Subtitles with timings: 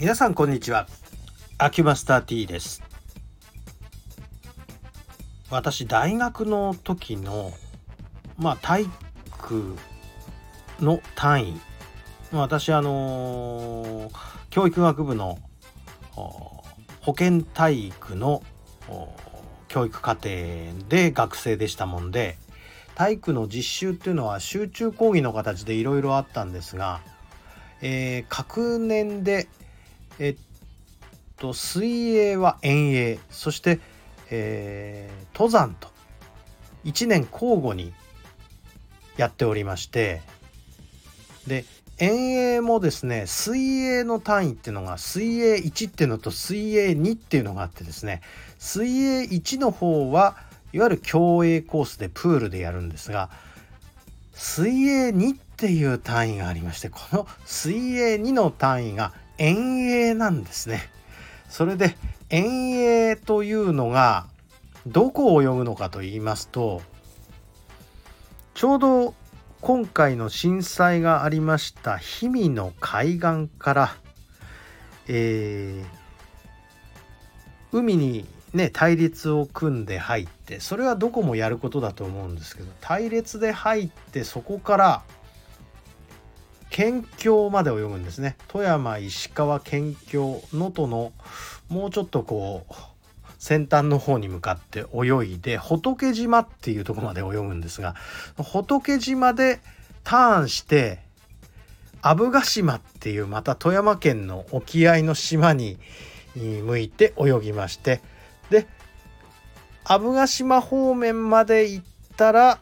[0.00, 0.86] 皆さんこんにちは。
[1.58, 2.84] アキュマスター T です。
[5.50, 7.50] 私大学の時の
[8.36, 9.74] まあ体育
[10.78, 11.60] の単位。
[12.30, 14.08] 私あの
[14.50, 15.40] 教育学部の
[16.12, 16.62] 保
[17.12, 18.44] 健体育の
[19.66, 20.28] 教育課程
[20.88, 22.38] で学生でしたもんで
[22.94, 27.00] 体育の実習っていうのは集中講義の形でいろいろあったんですが、
[27.82, 29.48] えー、各年で
[30.18, 30.36] えっ
[31.36, 33.80] と水泳は遠泳そして、
[34.30, 35.88] えー、登山と
[36.84, 37.92] 1年交互に
[39.16, 40.22] やっておりまして
[41.46, 41.64] で
[41.98, 48.20] 遠泳もですね水泳の単位っていうのが水泳1っていうのと水泳2っていうのがあってですね
[48.58, 50.36] 水泳1の方は
[50.72, 53.30] いわゆる競泳コースでプールでやるんですが
[54.32, 60.90] 水泳2っていう単位がありましてこの水泳2の単位が遠泳なんですね。
[61.48, 61.96] それで
[62.28, 64.26] 遠泳というのが
[64.86, 66.82] どこを泳ぐのかと言いますと
[68.54, 69.14] ちょうど
[69.60, 73.96] 今回の震災がありました氷見の海岸から、
[75.08, 85.02] えー、海にね対立を組んで入ってそれはどこもやることだと思うんですけど隊列で入ってそこから
[86.78, 88.36] 県境まで泳ぐんですね。
[88.46, 91.12] 富山石川県境能登の
[91.68, 92.74] もうちょっとこう
[93.40, 97.96] 先端の方に向かって泳いで仏島っていうとこまで泳ぐんですが
[98.36, 99.58] 仏島で
[100.04, 101.00] ターンして
[102.00, 105.78] 阿武ヶ島っていうまた富山県の沖合の島に
[106.36, 108.00] 向いて泳ぎまして
[108.50, 108.68] で
[109.82, 111.84] 阿武ヶ島方面まで行っ
[112.16, 112.60] たら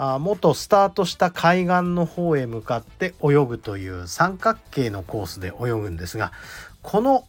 [0.00, 6.30] あ元スタートした海岸の方へ向かって泳ぐという三角形のコースで泳ぐんですが
[6.82, 7.24] この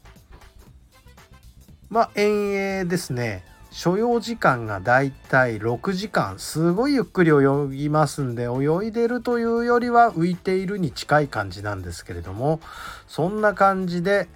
[1.90, 12.60] まあ遠泳ですね所要時間がだいたい6時間すごいゆっくり泳ぎますんで泳いでるというよりは浮いているに近い感じなんですけれども
[13.08, 14.28] そんな感じで、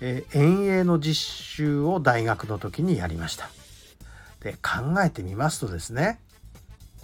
[0.00, 3.50] え、遠泳の実習を大学の時にやりました。
[4.40, 6.20] で考えてみますとですね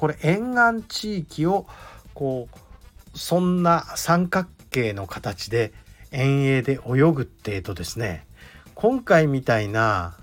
[0.03, 1.65] これ沿岸地域を
[2.13, 5.73] こうそんな三角形の形で
[6.11, 8.27] 遠泳で泳ぐってえとですね
[8.75, 10.17] 今回みたいな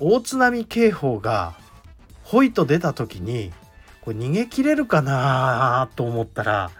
[0.00, 1.52] 大津波警報が
[2.22, 3.52] ほいと出た時に
[4.00, 6.70] これ逃げ切れるかなと思ったら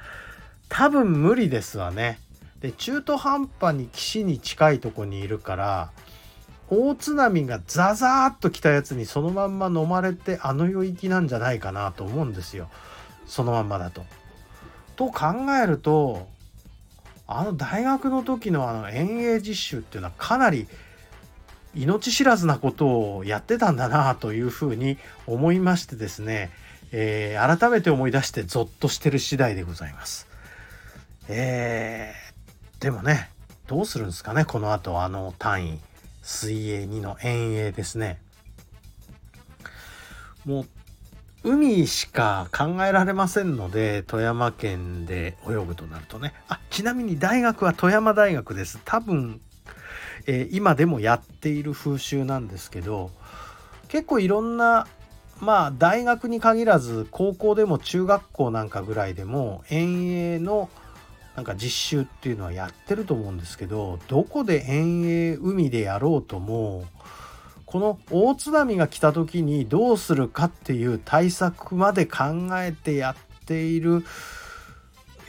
[0.71, 2.21] 多分無理ですわね。
[2.63, 5.91] で中途半端に岸に近いとこにいるから
[6.71, 12.69] 大津波がザザーッと来たやつにそのまんま飲まれてあの世行きなんじゃないかなと思うんですよ
[13.27, 14.05] そのまんまだと。
[14.97, 15.27] と考
[15.63, 16.29] えると
[17.27, 20.67] あの大学の時のあの遠泳実習っていうのはかなり
[21.75, 26.51] 命知らずなことをやってたんだなというふうに思いましてですね、
[26.91, 30.27] えー、改めて思い出してゾッとしてる次第でございます。
[31.29, 33.31] えー、でもね
[33.67, 35.81] どうするんですかねこの後あの単位
[36.29, 38.21] 水泳2の遠泳ですね。
[40.45, 40.67] も
[41.43, 46.35] う海しか考えられませんので富山県で泳ぐとなるとね。
[46.49, 48.79] あちなみに大学は富山大学です。
[48.85, 49.41] 多分、
[50.27, 53.11] えー、今でもやっている風習なんですけど
[53.89, 54.87] 結構いろんな
[55.41, 60.69] まあ大学に限らず高校でも中学校なんかぐらいでも遠泳の
[61.39, 66.85] なんか実習っていうのはやってると思うんですけどどこで遠泳海でやろうとも
[67.65, 74.03] この大津波が来た時にどうするかっていう対策まで考えてやっている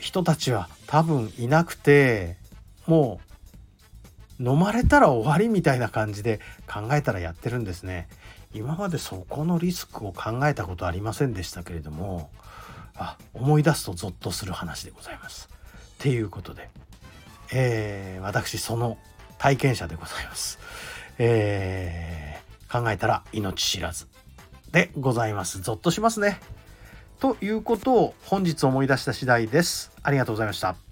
[0.00, 2.38] 人たちは多分いなくて
[2.88, 3.20] も
[4.40, 8.08] う飲まれたら終わりみたいな感じで考えたらやってるんですね。
[8.52, 12.30] 今までそこのリスクを考えたことありませんでしたけれども
[12.96, 15.59] あ思い出すとゾッとする話でございます。
[16.00, 16.70] っていうことで、
[17.52, 18.96] えー、私その
[19.38, 20.58] 体験者でございます。
[21.18, 24.08] えー、考えたら命知らず
[24.72, 25.60] でございます。
[25.60, 26.40] ゾッとしますね。
[27.18, 29.92] ということを本日思い出した次第です。
[30.02, 30.89] ありがとうございました。